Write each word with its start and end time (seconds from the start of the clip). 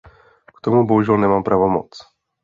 K 0.55 0.61
tomu 0.61 0.87
bohužel 0.87 1.17
nemám 1.17 1.43
pravomoc. 1.43 1.89